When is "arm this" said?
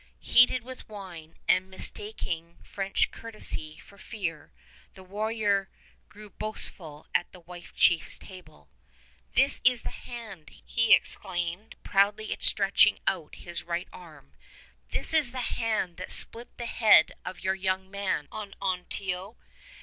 13.93-15.13